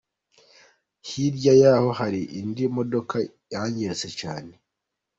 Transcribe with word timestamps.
Hirya 1.07 1.53
yaho 1.61 1.89
hari 1.99 2.21
indi 2.39 2.63
modoka 2.75 3.15
yangiritse 3.53 4.07
cyane. 4.19 4.53